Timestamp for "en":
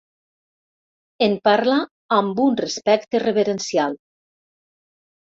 1.25-1.35